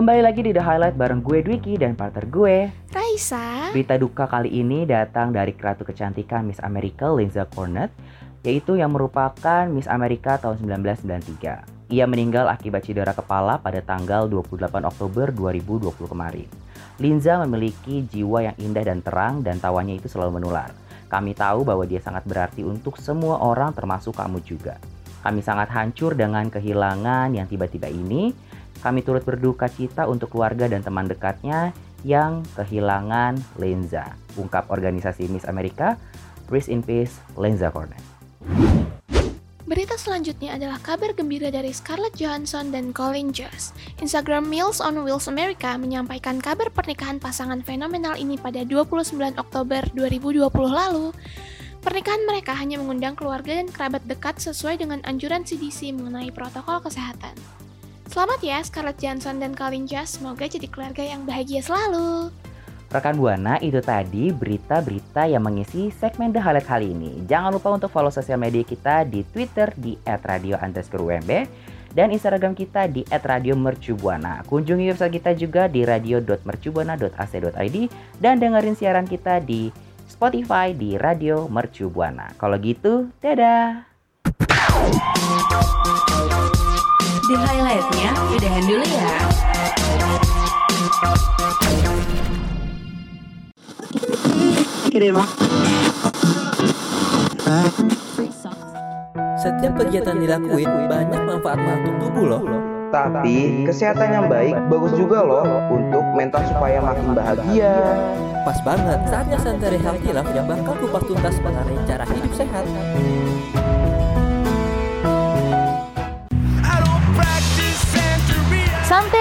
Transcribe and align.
Kembali 0.00 0.24
lagi 0.24 0.40
di 0.40 0.56
The 0.56 0.64
Highlight 0.64 0.96
bareng 0.96 1.20
gue 1.20 1.44
Dwiki 1.44 1.76
dan 1.76 1.92
partner 1.92 2.24
gue. 2.24 2.72
Raisa, 2.88 3.68
Berita 3.68 4.00
duka 4.00 4.24
kali 4.24 4.48
ini 4.48 4.88
datang 4.88 5.28
dari 5.28 5.52
Ratu 5.52 5.84
Kecantikan 5.84 6.48
Miss 6.48 6.56
America 6.64 7.12
Lindsay 7.12 7.44
Cornet, 7.52 7.92
yaitu 8.40 8.80
yang 8.80 8.96
merupakan 8.96 9.68
Miss 9.68 9.84
America 9.84 10.40
tahun 10.40 10.56
1993. 10.80 11.92
Ia 11.92 12.08
meninggal 12.08 12.48
akibat 12.48 12.88
cedera 12.88 13.12
kepala 13.12 13.60
pada 13.60 13.84
tanggal 13.84 14.24
28 14.24 14.72
Oktober 14.88 15.36
2020 15.36 15.92
kemarin. 16.08 16.48
Linza 16.96 17.36
memiliki 17.44 18.00
jiwa 18.08 18.48
yang 18.48 18.56
indah 18.56 18.88
dan 18.88 19.04
terang 19.04 19.44
dan 19.44 19.60
tawanya 19.60 20.00
itu 20.00 20.08
selalu 20.08 20.40
menular. 20.40 20.72
Kami 21.12 21.36
tahu 21.36 21.60
bahwa 21.68 21.84
dia 21.84 22.00
sangat 22.00 22.24
berarti 22.24 22.64
untuk 22.64 22.96
semua 22.96 23.36
orang 23.44 23.76
termasuk 23.76 24.16
kamu 24.16 24.40
juga. 24.48 24.80
Kami 25.20 25.44
sangat 25.44 25.68
hancur 25.76 26.16
dengan 26.16 26.48
kehilangan 26.48 27.36
yang 27.36 27.44
tiba-tiba 27.44 27.92
ini. 27.92 28.32
Kami 28.80 29.04
turut 29.04 29.24
berduka 29.24 29.68
cita 29.68 30.08
untuk 30.08 30.32
keluarga 30.32 30.64
dan 30.64 30.80
teman 30.80 31.04
dekatnya 31.04 31.76
yang 32.00 32.40
kehilangan 32.56 33.36
Lenza. 33.60 34.16
Ungkap 34.40 34.72
organisasi 34.72 35.28
Miss 35.28 35.44
Amerika, 35.44 36.00
Rest 36.48 36.72
in 36.72 36.80
Peace, 36.80 37.20
Lenza 37.36 37.68
Cornet. 37.68 38.00
Berita 39.70 39.94
selanjutnya 39.94 40.58
adalah 40.58 40.82
kabar 40.82 41.14
gembira 41.14 41.46
dari 41.46 41.70
Scarlett 41.70 42.18
Johansson 42.18 42.74
dan 42.74 42.90
Colin 42.90 43.30
Jost. 43.30 43.70
Instagram 44.02 44.48
Meals 44.50 44.82
on 44.82 44.98
Wheels 45.06 45.30
America 45.30 45.78
menyampaikan 45.78 46.42
kabar 46.42 46.74
pernikahan 46.74 47.22
pasangan 47.22 47.62
fenomenal 47.62 48.18
ini 48.18 48.34
pada 48.34 48.66
29 48.66 49.14
Oktober 49.38 49.86
2020 49.94 50.50
lalu. 50.66 51.14
Pernikahan 51.86 52.26
mereka 52.26 52.50
hanya 52.58 52.82
mengundang 52.82 53.14
keluarga 53.14 53.62
dan 53.62 53.70
kerabat 53.70 54.02
dekat 54.10 54.42
sesuai 54.42 54.82
dengan 54.82 55.06
anjuran 55.06 55.46
CDC 55.46 55.94
mengenai 55.94 56.34
protokol 56.34 56.82
kesehatan. 56.82 57.59
Selamat 58.10 58.42
ya 58.42 58.58
Scarlett 58.58 58.98
Johansson 58.98 59.38
dan 59.38 59.54
Colin 59.54 59.86
Jost, 59.86 60.18
semoga 60.18 60.42
jadi 60.42 60.66
keluarga 60.66 60.98
yang 60.98 61.22
bahagia 61.22 61.62
selalu. 61.62 62.34
Rekan 62.90 63.14
Buana, 63.14 63.54
itu 63.62 63.78
tadi 63.78 64.34
berita-berita 64.34 65.30
yang 65.30 65.46
mengisi 65.46 65.94
segmen 65.94 66.34
The 66.34 66.42
Highlight 66.42 66.66
kali 66.66 66.90
ini. 66.90 67.22
Jangan 67.30 67.54
lupa 67.54 67.70
untuk 67.70 67.86
follow 67.86 68.10
sosial 68.10 68.42
media 68.42 68.66
kita 68.66 69.06
di 69.06 69.22
Twitter 69.30 69.70
di 69.78 69.94
@radio 70.02 70.58
UMB 70.58 71.30
dan 71.94 72.10
Instagram 72.10 72.58
kita 72.58 72.90
di 72.90 73.06
@radiomercubuana. 73.06 74.42
Kunjungi 74.42 74.90
website 74.90 75.14
kita 75.22 75.30
juga 75.38 75.70
di 75.70 75.86
radio.mercubuana.ac.id 75.86 77.76
dan 78.18 78.42
dengerin 78.42 78.74
siaran 78.74 79.06
kita 79.06 79.38
di 79.38 79.70
Spotify 80.10 80.74
di 80.74 80.98
Radio 80.98 81.46
Mercubuana. 81.46 82.34
Kalau 82.34 82.58
gitu, 82.58 83.06
dadah. 83.22 83.86
The 87.20 87.36
Highlight-nya 87.36 88.10
udahan 88.32 88.64
dulu 88.64 88.84
ya. 88.86 89.12
Setiap 99.40 99.72
kegiatan 99.76 100.16
dilakuin 100.16 100.70
banyak 100.88 101.20
manfaatnya 101.20 101.72
untuk 101.84 101.94
tubuh 102.08 102.24
loh. 102.24 102.42
Tapi 102.88 103.68
kesehatan 103.68 104.08
yang 104.16 104.26
baik 104.26 104.56
bagus 104.72 104.96
juga 104.96 105.20
loh 105.20 105.44
untuk 105.68 106.04
mental 106.16 106.40
supaya 106.48 106.80
makin 106.80 107.12
bahagia. 107.12 107.76
Pas 108.48 108.56
banget, 108.64 108.98
saatnya 109.12 109.36
Santeri 109.36 109.76
Healthy 109.76 110.16
Life 110.16 110.32
yang 110.32 110.48
bakal 110.48 110.72
kupas 110.80 111.04
tuntas 111.04 111.36
mengenai 111.44 111.76
cara 111.84 112.08
hidup 112.08 112.32
sehat. 112.32 112.64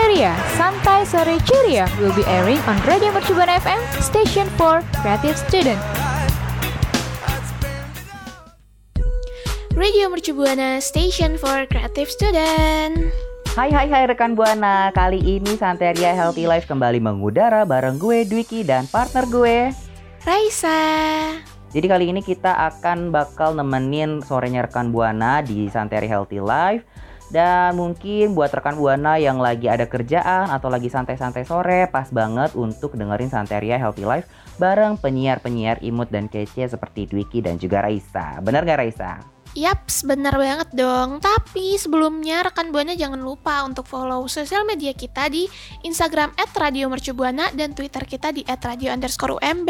Santeria, 0.10 0.34
Santai 0.58 1.02
Sore 1.06 1.38
Ceria 1.46 1.86
will 2.02 2.10
be 2.18 2.26
airing 2.26 2.58
on 2.66 2.74
Radio 2.90 3.14
Mercubuana 3.14 3.62
FM, 3.62 3.78
Station 4.02 4.50
for 4.58 4.82
Creative 5.06 5.38
Student. 5.38 5.78
Radio 9.78 10.10
Mercubuana 10.10 10.82
Station 10.82 11.38
for 11.38 11.70
Creative 11.70 12.10
Student. 12.10 13.14
Hai 13.54 13.70
hai 13.70 13.86
hai 13.86 14.10
rekan 14.10 14.34
Buana, 14.34 14.90
kali 14.98 15.22
ini 15.22 15.54
Santeria 15.54 16.18
Healthy 16.18 16.50
Life 16.50 16.66
kembali 16.66 16.98
mengudara 16.98 17.62
bareng 17.62 18.02
gue 18.02 18.26
Dwiki 18.26 18.66
dan 18.66 18.90
partner 18.90 19.30
gue. 19.30 19.70
Raisa. 20.26 20.82
Jadi 21.70 21.86
kali 21.86 22.10
ini 22.10 22.26
kita 22.26 22.58
akan 22.58 23.14
bakal 23.14 23.54
nemenin 23.54 24.26
sorenya 24.26 24.66
rekan 24.66 24.90
Buana 24.90 25.46
di 25.46 25.70
Santeria 25.70 26.18
Healthy 26.18 26.42
Life. 26.42 26.82
Dan 27.30 27.78
mungkin 27.78 28.34
buat 28.34 28.50
rekan 28.50 28.74
Buana 28.74 29.22
yang 29.22 29.38
lagi 29.38 29.70
ada 29.70 29.86
kerjaan 29.86 30.50
atau 30.50 30.68
lagi 30.68 30.90
santai-santai 30.90 31.46
sore, 31.46 31.86
pas 31.94 32.10
banget 32.10 32.58
untuk 32.58 32.98
dengerin 32.98 33.30
Santeria 33.30 33.78
Healthy 33.78 34.06
Life 34.06 34.26
bareng 34.58 34.98
penyiar-penyiar 34.98 35.80
imut 35.86 36.10
dan 36.10 36.26
kece 36.26 36.66
seperti 36.66 37.06
Dwiki 37.06 37.46
dan 37.46 37.62
juga 37.62 37.86
Raisa. 37.86 38.42
Bener 38.42 38.66
gak 38.66 38.82
Raisa? 38.82 39.39
Yaps, 39.58 40.06
benar 40.06 40.38
banget 40.38 40.70
dong. 40.78 41.18
Tapi 41.18 41.74
sebelumnya 41.82 42.46
rekan 42.46 42.70
Buana 42.70 42.94
jangan 42.94 43.18
lupa 43.18 43.66
untuk 43.66 43.90
follow 43.90 44.30
sosial 44.30 44.62
media 44.62 44.94
kita 44.94 45.26
di 45.26 45.50
Instagram 45.82 46.38
@radiomercubuana 46.38 47.50
dan 47.58 47.74
Twitter 47.74 48.06
kita 48.06 48.30
di 48.30 48.46
@radio_umb. 48.46 49.70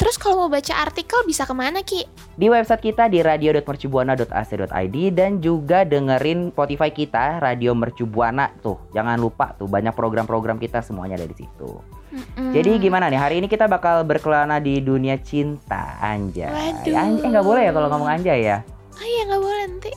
Terus 0.00 0.16
kalau 0.16 0.46
mau 0.46 0.50
baca 0.50 0.72
artikel 0.80 1.20
bisa 1.28 1.44
ke 1.44 1.52
mana 1.52 1.84
Ki? 1.84 2.08
Di 2.40 2.48
website 2.48 2.80
kita 2.80 3.12
di 3.12 3.20
radio.mercubuana.ac.id 3.20 4.96
dan 5.12 5.44
juga 5.44 5.84
dengerin 5.84 6.56
Spotify 6.56 6.88
kita 6.88 7.44
Radio 7.44 7.76
Mercubuana 7.76 8.48
tuh. 8.64 8.80
Jangan 8.96 9.20
lupa 9.20 9.52
tuh 9.52 9.68
banyak 9.68 9.92
program-program 9.92 10.56
kita 10.56 10.80
semuanya 10.80 11.20
ada 11.20 11.28
di 11.28 11.36
situ. 11.36 12.00
Mm-mm. 12.10 12.50
Jadi 12.56 12.82
gimana 12.82 13.06
nih 13.06 13.20
hari 13.20 13.34
ini 13.38 13.46
kita 13.46 13.70
bakal 13.70 14.02
berkelana 14.02 14.58
di 14.58 14.82
dunia 14.82 15.20
cinta 15.22 16.00
anjay. 16.02 16.50
Waduh. 16.50 16.96
Anjay, 16.96 17.22
eh 17.22 17.30
nggak 17.30 17.46
boleh 17.46 17.62
ya 17.68 17.72
kalau 17.76 17.88
ngomong 17.92 18.10
anjay 18.10 18.40
ya. 18.48 18.58
Oh 19.00 19.06
iya 19.08 19.22
nggak 19.24 19.40
boleh 19.40 19.64
nanti 19.64 19.92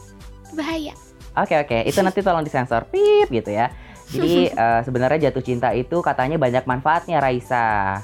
bahaya. 0.56 0.96
Oke 1.36 1.60
oke, 1.60 1.78
itu 1.84 2.00
nanti 2.00 2.24
tolong 2.24 2.46
disensor 2.46 2.88
pip 2.88 3.28
gitu 3.28 3.52
ya. 3.52 3.68
Jadi 4.08 4.48
eh, 4.64 4.82
sebenarnya 4.88 5.30
jatuh 5.30 5.44
cinta 5.44 5.76
itu 5.76 6.00
katanya 6.00 6.40
banyak 6.40 6.64
manfaatnya 6.64 7.20
Raisa. 7.20 8.00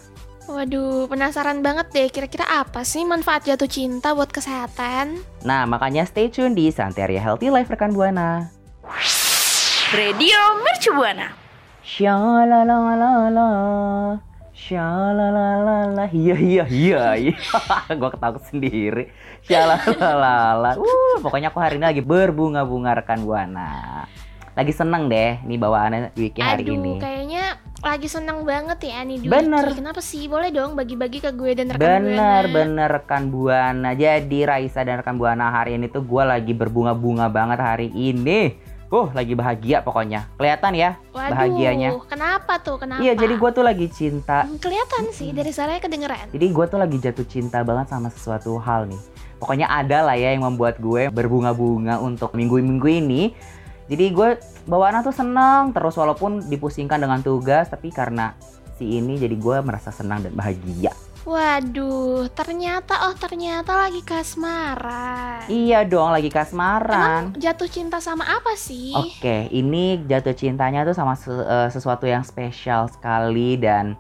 Waduh, 0.49 1.05
penasaran 1.05 1.61
banget 1.61 1.93
deh 1.93 2.09
kira-kira 2.09 2.41
apa 2.49 2.81
sih 2.81 3.05
manfaat 3.05 3.45
jatuh 3.45 3.69
cinta 3.69 4.17
buat 4.17 4.33
kesehatan? 4.33 5.21
Nah 5.45 5.69
makanya 5.69 6.09
stay 6.09 6.25
tune 6.25 6.57
di 6.57 6.73
Santeria 6.73 7.21
Healthy 7.21 7.53
Life 7.53 7.69
rekan 7.69 7.93
buana. 7.93 8.49
Radio 9.93 10.41
Mercubuana. 10.65 11.37
Shalalalala, 11.85 13.29
shalalalala, 14.69 16.05
iya 16.13 16.37
iya 16.37 16.65
iya, 16.69 17.03
iya. 17.17 17.35
Gua 17.99 18.13
ketawa 18.13 18.37
sendiri. 18.45 19.09
Shalalalala, 19.41 20.77
uh, 20.77 21.17
pokoknya 21.25 21.49
aku 21.49 21.57
hari 21.57 21.81
ini 21.81 21.85
lagi 21.89 22.03
berbunga-bunga 22.05 23.01
rekan 23.01 23.25
buana. 23.25 24.05
Lagi 24.53 24.75
seneng 24.75 25.09
deh 25.09 25.41
nih 25.41 25.57
bawaannya 25.57 26.13
Wiki 26.13 26.41
hari 26.43 26.67
Aduh, 26.67 26.75
ini. 26.77 26.93
kayaknya 26.99 27.57
lagi 27.79 28.11
seneng 28.11 28.43
banget 28.43 28.91
ya 28.91 28.99
nih 29.07 29.17
Dwiki. 29.23 29.31
Bener. 29.31 29.65
Kenapa 29.71 30.03
sih? 30.03 30.27
Boleh 30.27 30.51
dong 30.51 30.75
bagi-bagi 30.75 31.23
ke 31.23 31.31
gue 31.31 31.55
dan 31.55 31.71
rekan 31.71 31.79
Bener 31.79 32.43
Buana. 32.43 32.55
bener 32.59 32.89
rekan 32.91 33.23
buana. 33.31 33.89
Jadi 33.95 34.43
Raisa 34.43 34.83
dan 34.83 34.99
rekan 34.99 35.15
buana 35.15 35.47
hari 35.47 35.79
ini 35.79 35.87
tuh 35.87 36.03
gue 36.03 36.23
lagi 36.27 36.51
berbunga-bunga 36.51 37.31
banget 37.31 37.59
hari 37.63 37.87
ini. 37.95 38.59
Uh, 38.89 39.05
lagi 39.13 39.37
bahagia 39.37 39.85
pokoknya. 39.85 40.25
Kelihatan 40.41 40.73
ya 40.73 40.97
Waduh, 41.13 41.29
bahagianya. 41.29 41.89
kenapa 42.09 42.57
tuh? 42.57 42.81
Kenapa? 42.81 43.05
Iya, 43.05 43.13
jadi 43.13 43.37
gue 43.37 43.49
tuh 43.53 43.61
lagi 43.61 43.85
cinta. 43.93 44.49
Hmm, 44.49 44.57
Kelihatan 44.57 45.13
sih 45.13 45.29
dari 45.29 45.53
suaranya 45.53 45.77
kedengeran. 45.77 46.25
Jadi 46.33 46.45
gue 46.49 46.65
tuh 46.65 46.79
lagi 46.81 46.97
jatuh 46.97 47.25
cinta 47.29 47.61
banget 47.61 47.93
sama 47.93 48.09
sesuatu 48.09 48.57
hal 48.57 48.89
nih. 48.89 48.97
Pokoknya 49.37 49.69
ada 49.69 50.01
lah 50.09 50.17
ya 50.17 50.33
yang 50.33 50.41
membuat 50.41 50.81
gue 50.81 51.13
berbunga-bunga 51.13 52.01
untuk 52.01 52.33
minggu-minggu 52.33 52.89
ini. 52.89 53.37
Jadi 53.93 54.05
gue 54.09 54.29
bawaannya 54.65 55.05
tuh 55.05 55.13
seneng 55.13 55.69
terus 55.69 55.93
walaupun 55.93 56.49
dipusingkan 56.49 56.97
dengan 56.97 57.21
tugas, 57.21 57.69
tapi 57.69 57.93
karena 57.93 58.33
si 58.81 58.97
ini 58.97 59.21
jadi 59.21 59.37
gue 59.37 59.57
merasa 59.61 59.93
senang 59.93 60.25
dan 60.25 60.33
bahagia. 60.33 60.89
Waduh, 61.29 62.25
ternyata 62.33 63.05
oh 63.05 63.13
ternyata 63.13 63.77
lagi 63.77 64.01
kasmaran. 64.01 65.45
Iya 65.45 65.85
dong, 65.85 66.09
lagi 66.09 66.33
kasmaran. 66.33 67.29
Emang 67.29 67.37
jatuh 67.37 67.69
cinta 67.69 68.01
sama 68.01 68.25
apa 68.25 68.57
sih? 68.57 68.97
Oke, 68.97 69.45
ini 69.53 70.01
jatuh 70.09 70.33
cintanya 70.33 70.81
tuh 70.81 70.97
sama 70.97 71.13
se- 71.13 71.29
eh, 71.29 71.69
sesuatu 71.69 72.09
yang 72.09 72.25
spesial 72.25 72.89
sekali 72.89 73.61
dan 73.61 73.93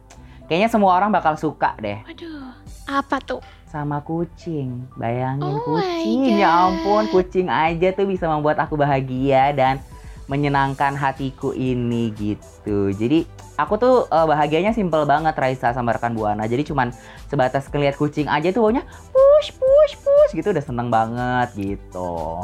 kayaknya 0.49 0.73
semua 0.73 0.97
orang 0.97 1.13
bakal 1.13 1.37
suka 1.37 1.77
deh 1.77 2.01
Waduh, 2.01 2.49
apa 2.89 3.21
tuh? 3.21 3.45
sama 3.69 4.01
kucing. 4.01 4.89
Bayangin 4.97 5.53
Oh 5.53 5.61
kucing, 5.61 6.41
ya 6.41 6.49
ampun, 6.49 7.13
kucing 7.13 7.45
aja 7.45 7.93
tuh 7.93 8.09
bisa 8.09 8.25
membuat 8.25 8.57
aku 8.57 8.73
bahagia 8.73 9.53
dan 9.53 9.77
menyenangkan 10.25 10.97
hatiku 10.97 11.53
ini 11.53 12.09
gitu. 12.17 12.89
Jadi 12.89 13.29
aku 13.59 13.75
tuh 13.75 13.95
eh, 14.07 14.25
bahagianya 14.25 14.71
simple 14.71 15.03
banget 15.03 15.35
Raisa 15.35 15.75
sama 15.75 15.91
rekan 15.91 16.15
Buana. 16.15 16.47
Jadi 16.47 16.63
cuman 16.63 16.95
sebatas 17.27 17.67
ngeliat 17.67 17.99
kucing 17.99 18.31
aja 18.31 18.49
tuh 18.49 18.63
baunya 18.63 18.87
push 19.11 19.51
push 19.51 19.93
push 19.99 20.31
gitu 20.31 20.55
udah 20.55 20.63
seneng 20.63 20.87
banget 20.87 21.51
gitu. 21.59 22.39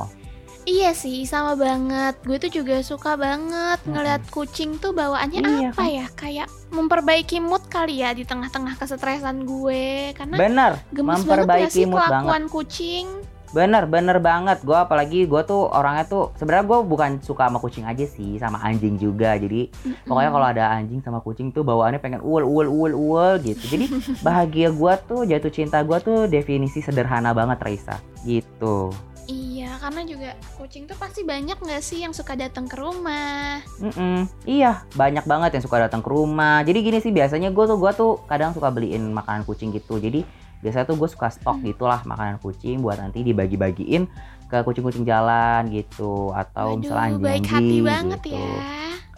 Iya 0.66 0.98
sih, 0.98 1.30
sama 1.30 1.54
banget. 1.54 2.18
Gue 2.26 2.42
tuh 2.42 2.50
juga 2.50 2.82
suka 2.82 3.14
banget 3.14 3.78
ngeliat 3.86 4.26
kucing 4.34 4.82
tuh 4.82 4.98
bawaannya 4.98 5.46
Iya, 5.46 5.70
apa 5.70 5.86
ya? 5.86 6.06
Kayak 6.18 6.50
memperbaiki 6.74 7.38
mood 7.38 7.62
kali 7.70 8.02
ya 8.02 8.18
di 8.18 8.26
tengah-tengah 8.26 8.74
kesetresan 8.74 9.46
gue. 9.46 10.18
Karena 10.18 10.36
Bener, 10.42 10.72
gemes 10.90 11.22
banget 11.22 11.22
ya 11.22 11.26
memperbaiki 11.46 11.70
sih 11.70 11.86
mood 11.86 12.02
banget. 12.02 12.10
kelakuan 12.10 12.44
kucing. 12.50 13.06
Bener, 13.56 13.88
bener 13.88 14.20
banget. 14.20 14.60
Gue 14.68 14.76
apalagi 14.76 15.24
gue 15.24 15.42
tuh 15.48 15.72
orangnya 15.72 16.04
tuh 16.04 16.36
sebenarnya 16.36 16.68
gue 16.68 16.80
bukan 16.84 17.12
suka 17.24 17.48
sama 17.48 17.64
kucing 17.64 17.88
aja 17.88 18.04
sih, 18.04 18.36
sama 18.36 18.60
anjing 18.60 19.00
juga. 19.00 19.40
Jadi 19.40 19.72
pokoknya 20.04 20.30
kalau 20.36 20.48
ada 20.52 20.64
anjing 20.76 21.00
sama 21.00 21.24
kucing 21.24 21.56
tuh 21.56 21.64
bawaannya 21.64 22.04
pengen 22.04 22.20
uel 22.20 22.44
uel 22.44 22.68
uel 22.68 22.92
uel 22.92 23.34
gitu. 23.40 23.64
Jadi 23.72 23.88
bahagia 24.28 24.76
gue 24.76 24.94
tuh 25.08 25.24
jatuh 25.24 25.52
cinta 25.56 25.80
gue 25.88 25.98
tuh 26.04 26.28
definisi 26.28 26.84
sederhana 26.84 27.32
banget 27.32 27.64
Raisa. 27.64 27.96
Gitu. 28.28 28.92
Iya, 29.26 29.82
karena 29.82 30.02
juga 30.06 30.30
kucing 30.60 30.86
tuh 30.86 31.00
pasti 31.02 31.26
banyak 31.26 31.58
nggak 31.58 31.82
sih 31.82 32.04
yang 32.04 32.14
suka 32.14 32.38
datang 32.38 32.70
ke 32.70 32.78
rumah. 32.78 33.58
Mm-mm. 33.82 34.30
Iya, 34.46 34.86
banyak 34.94 35.26
banget 35.26 35.58
yang 35.58 35.64
suka 35.66 35.82
datang 35.82 36.06
ke 36.06 36.12
rumah. 36.12 36.62
Jadi 36.62 36.80
gini 36.86 37.00
sih 37.02 37.10
biasanya 37.10 37.50
gue 37.50 37.66
tuh 37.66 37.80
gue 37.80 37.92
tuh 37.98 38.12
kadang 38.30 38.54
suka 38.54 38.70
beliin 38.70 39.16
makanan 39.16 39.48
kucing 39.48 39.74
gitu. 39.74 39.98
Jadi 39.98 40.22
biasanya 40.64 40.86
tuh 40.88 40.98
gue 41.00 41.10
suka 41.10 41.28
stok 41.32 41.64
gitulah 41.64 42.02
makanan 42.06 42.40
kucing 42.40 42.80
buat 42.84 43.00
nanti 43.00 43.24
dibagi-bagiin 43.26 44.08
ke 44.46 44.58
kucing-kucing 44.62 45.04
jalan 45.04 45.68
gitu 45.74 46.30
atau 46.32 46.78
misalnya 46.78 47.18
Waduh, 47.18 47.26
baik 47.26 47.46
hati 47.50 47.78
banget 47.82 48.20
gitu. 48.24 48.38
ya. 48.38 48.58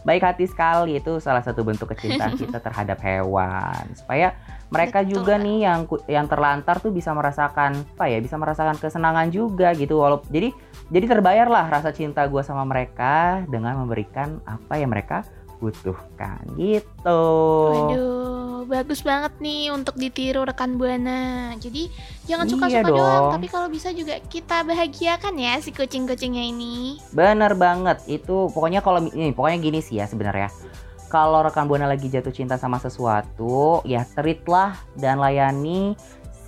Baik 0.08 0.24
hati 0.24 0.48
sekali 0.48 1.04
itu 1.04 1.20
salah 1.20 1.44
satu 1.44 1.68
bentuk 1.68 1.92
kecintaan 1.92 2.38
kita 2.42 2.64
terhadap 2.64 2.96
hewan. 3.04 3.92
Supaya 3.92 4.40
mereka 4.72 5.04
Betul. 5.04 5.12
juga 5.20 5.34
nih 5.36 5.58
yang 5.68 5.80
yang 6.08 6.26
terlantar 6.32 6.80
tuh 6.80 6.96
bisa 6.96 7.12
merasakan 7.12 7.76
apa 7.76 8.08
ya? 8.08 8.24
Bisa 8.24 8.40
merasakan 8.40 8.80
kesenangan 8.80 9.28
juga 9.36 9.76
gitu. 9.76 10.00
Walaupun 10.00 10.32
jadi 10.32 10.56
jadi 10.88 11.06
terbayar 11.12 11.52
lah 11.52 11.68
rasa 11.68 11.92
cinta 11.92 12.24
gue 12.24 12.40
sama 12.40 12.64
mereka 12.64 13.44
dengan 13.52 13.76
memberikan 13.84 14.40
apa 14.48 14.80
yang 14.80 14.96
mereka 14.96 15.28
butuhkan 15.58 16.42
gitu. 16.56 17.24
Waduh, 17.74 18.70
bagus 18.70 19.02
banget 19.02 19.34
nih 19.42 19.74
untuk 19.74 19.98
ditiru 19.98 20.46
rekan 20.46 20.78
Buana. 20.78 21.54
Jadi 21.58 21.90
jangan 22.30 22.46
suka-suka 22.46 22.82
Iya 22.82 22.82
dong. 22.86 22.98
doang, 22.98 23.26
tapi 23.34 23.48
kalau 23.50 23.68
bisa 23.68 23.90
juga 23.94 24.22
kita 24.30 24.62
bahagiakan 24.64 25.34
ya 25.38 25.58
si 25.58 25.74
kucing-kucingnya 25.74 26.46
ini. 26.54 27.02
Bener 27.12 27.58
banget 27.58 28.02
itu 28.06 28.50
pokoknya 28.54 28.86
kalau 28.86 29.02
ini 29.10 29.34
pokoknya 29.34 29.58
gini 29.58 29.80
sih 29.82 29.98
ya 29.98 30.06
sebenarnya. 30.06 30.54
Kalau 31.08 31.40
rekan 31.40 31.72
buana 31.72 31.88
lagi 31.88 32.12
jatuh 32.12 32.36
cinta 32.36 32.60
sama 32.60 32.84
sesuatu, 32.84 33.80
ya 33.88 34.04
treatlah 34.04 34.76
dan 35.00 35.24
layani 35.24 35.96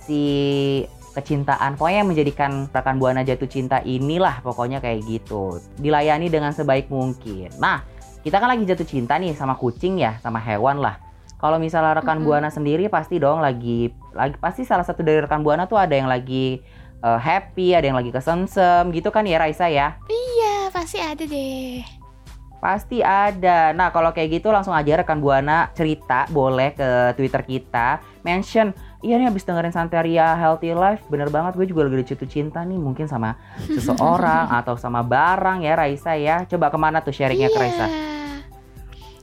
si 0.04 0.84
kecintaan. 1.16 1.80
Pokoknya 1.80 2.04
yang 2.04 2.10
menjadikan 2.12 2.68
rekan 2.68 3.00
buana 3.00 3.24
jatuh 3.24 3.48
cinta 3.48 3.80
inilah 3.82 4.44
pokoknya 4.44 4.84
kayak 4.84 5.00
gitu. 5.08 5.58
Dilayani 5.80 6.28
dengan 6.28 6.52
sebaik 6.52 6.92
mungkin. 6.92 7.48
Nah, 7.56 7.82
kita 8.20 8.36
kan 8.36 8.48
lagi 8.52 8.68
jatuh 8.68 8.84
cinta 8.84 9.16
nih 9.16 9.32
sama 9.32 9.56
kucing 9.56 10.00
ya, 10.00 10.20
sama 10.20 10.36
hewan 10.40 10.80
lah. 10.80 11.00
Kalau 11.40 11.56
misalnya 11.56 11.96
rekan 11.96 12.20
Mm-mm. 12.20 12.28
buana 12.28 12.52
sendiri 12.52 12.92
pasti 12.92 13.16
dong 13.16 13.40
lagi 13.40 13.88
lagi 14.12 14.36
pasti 14.36 14.60
salah 14.68 14.84
satu 14.84 15.00
dari 15.00 15.24
rekan 15.24 15.40
buana 15.40 15.64
tuh 15.64 15.80
ada 15.80 15.96
yang 15.96 16.04
lagi 16.04 16.60
eh, 17.00 17.18
happy, 17.20 17.72
ada 17.72 17.88
yang 17.88 17.96
lagi 17.96 18.12
kesemsem 18.12 18.92
gitu 18.92 19.08
kan 19.08 19.24
ya 19.24 19.40
Raisa 19.40 19.64
ya. 19.72 19.96
Iya, 20.04 20.68
pasti 20.68 21.00
ada 21.00 21.24
deh. 21.24 21.80
Pasti 22.60 23.00
ada. 23.00 23.72
Nah, 23.72 23.88
kalau 23.88 24.12
kayak 24.12 24.36
gitu 24.36 24.52
langsung 24.52 24.76
aja 24.76 25.00
rekan 25.00 25.16
Buana 25.16 25.72
cerita 25.72 26.28
boleh 26.28 26.76
ke 26.76 27.16
Twitter 27.16 27.40
kita. 27.40 28.04
Mention, 28.20 28.76
iya 29.00 29.16
nih 29.16 29.32
habis 29.32 29.48
dengerin 29.48 29.72
Santeria 29.72 30.36
Healthy 30.36 30.76
Life, 30.76 31.08
bener 31.08 31.32
banget 31.32 31.56
gue 31.56 31.64
juga 31.64 31.88
lagi 31.88 32.12
jatuh 32.12 32.28
cinta 32.28 32.60
nih 32.60 32.76
mungkin 32.76 33.08
sama 33.08 33.40
seseorang 33.80 34.52
atau 34.52 34.76
sama 34.76 35.00
barang 35.00 35.64
ya 35.64 35.72
Raisa 35.72 36.12
ya. 36.20 36.44
Coba 36.44 36.68
ke 36.68 36.76
mana 36.76 37.00
tuh 37.00 37.16
sharingnya 37.16 37.48
ke 37.48 37.56
Raisa? 37.56 38.09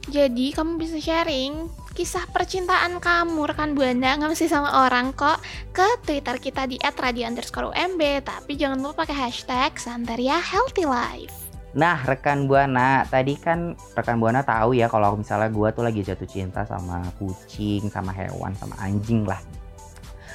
Jadi 0.07 0.55
kamu 0.55 0.79
bisa 0.79 0.97
sharing 1.03 1.67
kisah 1.91 2.29
percintaan 2.29 3.01
kamu 3.01 3.49
rekan 3.49 3.73
Buana 3.73 4.15
nggak 4.15 4.29
mesti 4.29 4.45
sama 4.45 4.85
orang 4.85 5.11
kok 5.11 5.41
ke 5.73 5.83
Twitter 6.05 6.37
kita 6.37 6.63
di 6.63 6.77
@radio_umb 6.77 8.01
tapi 8.21 8.53
jangan 8.53 8.79
lupa 8.79 9.03
pakai 9.03 9.27
hashtag 9.27 9.73
Santeria 9.75 10.37
Healthy 10.37 10.85
Life. 10.85 11.35
Nah, 11.75 11.99
rekan 12.07 12.47
Buana, 12.47 13.03
tadi 13.05 13.35
kan 13.35 13.75
rekan 13.93 14.17
Buana 14.17 14.41
tahu 14.41 14.73
ya 14.73 14.87
kalau 14.87 15.13
misalnya 15.13 15.51
gue 15.51 15.69
tuh 15.75 15.83
lagi 15.83 16.01
jatuh 16.01 16.25
cinta 16.25 16.63
sama 16.63 17.03
kucing, 17.19 17.91
sama 17.91 18.15
hewan, 18.15 18.55
sama 18.55 18.73
anjing 18.81 19.27
lah. 19.27 19.37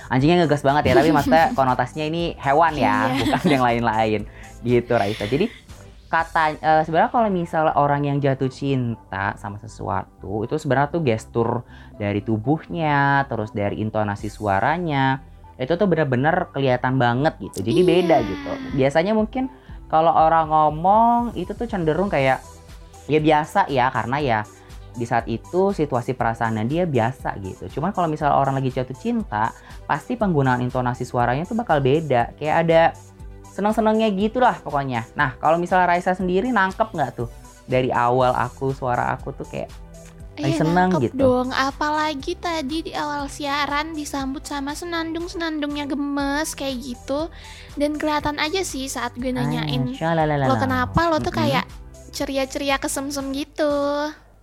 Anjingnya 0.07 0.45
ngegas 0.45 0.61
banget 0.61 0.93
ya, 0.93 0.95
tapi 1.01 1.11
maksudnya 1.17 1.51
konotasinya 1.57 2.05
ini 2.05 2.37
hewan 2.37 2.77
ya, 2.77 3.09
Iya. 3.11 3.39
bukan 3.39 3.49
yang 3.49 3.65
lain-lain. 3.65 4.21
Gitu 4.63 4.93
Raisa. 4.95 5.27
Jadi 5.27 5.51
kata 6.13 6.61
eh, 6.61 6.83
sebenarnya 6.85 7.09
kalau 7.09 7.29
misalnya 7.33 7.73
orang 7.81 8.05
yang 8.05 8.21
jatuh 8.21 8.53
cinta 8.53 9.33
sama 9.41 9.57
sesuatu 9.57 10.45
itu 10.45 10.61
sebenarnya 10.61 10.93
tuh 10.93 11.01
gestur 11.01 11.49
dari 11.97 12.21
tubuhnya, 12.21 13.25
terus 13.33 13.49
dari 13.57 13.81
intonasi 13.81 14.29
suaranya 14.29 15.25
itu 15.57 15.73
tuh 15.73 15.89
bener-bener 15.89 16.53
kelihatan 16.53 17.01
banget 17.01 17.41
gitu. 17.41 17.65
Jadi 17.65 17.81
Iya. 17.81 17.89
beda 17.89 18.17
gitu. 18.29 18.53
Biasanya 18.77 19.13
mungkin 19.17 19.49
kalau 19.89 20.13
orang 20.13 20.53
ngomong 20.53 21.33
itu 21.33 21.57
tuh 21.57 21.65
cenderung 21.65 22.13
kayak 22.13 22.45
ya 23.09 23.21
biasa 23.21 23.73
ya 23.73 23.89
karena 23.89 24.17
ya 24.21 24.41
di 24.93 25.09
saat 25.09 25.25
itu 25.25 25.73
situasi 25.73 26.13
perasaannya 26.13 26.69
dia 26.69 26.85
biasa 26.85 27.41
gitu. 27.41 27.81
Cuman 27.81 27.97
kalau 27.97 28.13
misalnya 28.13 28.37
orang 28.37 28.61
lagi 28.61 28.69
jatuh 28.69 28.97
cinta, 28.97 29.57
pasti 29.89 30.21
penggunaan 30.21 30.61
intonasi 30.61 31.09
suaranya 31.09 31.49
tuh 31.49 31.57
bakal 31.57 31.81
beda. 31.81 32.37
Kayak 32.37 32.57
ada 32.69 32.83
seneng-senengnya 33.53 34.09
gitu 34.17 34.41
lah 34.41 34.57
pokoknya. 34.65 35.05
Nah 35.15 35.37
kalau 35.37 35.61
misalnya 35.61 35.93
Raisa 35.93 36.17
sendiri 36.17 36.49
nangkep 36.49 36.89
nggak 36.89 37.11
tuh 37.13 37.29
dari 37.69 37.93
awal 37.93 38.33
aku 38.33 38.73
suara 38.73 39.13
aku 39.15 39.37
tuh 39.37 39.47
kayak 39.47 39.71
Lagi 40.33 40.57
Iya, 40.57 40.65
seneng 40.65 40.91
gitu. 40.97 41.13
dong. 41.13 41.53
Apalagi 41.53 42.33
tadi 42.41 42.89
di 42.89 42.93
awal 42.97 43.29
siaran 43.29 43.93
disambut 43.93 44.41
sama 44.49 44.73
senandung-senandungnya 44.73 45.85
gemes 45.85 46.57
kayak 46.57 46.81
gitu. 46.81 47.29
Dan 47.77 48.01
kelihatan 48.01 48.41
aja 48.41 48.65
sih 48.65 48.89
saat 48.89 49.13
gue 49.13 49.29
nanyain, 49.29 49.93
"Ah, 49.93 50.17
shalalalala." 50.17 50.49
lo 50.49 50.57
kenapa 50.57 51.13
lo 51.13 51.21
tuh 51.21 51.37
kayak 51.37 51.69
ceria-ceria 52.17 52.81
kesemsem 52.81 53.29
gitu. 53.37 53.69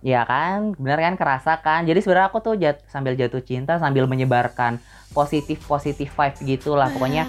Ya 0.00 0.24
kan, 0.24 0.72
bener 0.80 0.96
kan 0.96 1.14
kerasa 1.14 1.60
kan. 1.60 1.84
Jadi 1.84 2.00
sebenarnya 2.00 2.28
aku 2.28 2.40
tuh 2.40 2.56
jat- 2.56 2.80
sambil 2.88 3.12
jatuh 3.12 3.40
cinta 3.40 3.76
sambil 3.76 4.08
menyebarkan 4.08 4.80
positif 5.10 5.60
positif 5.66 6.08
vibe 6.08 6.38
gitulah. 6.46 6.88
Wah, 6.88 6.94
Pokoknya 6.94 7.24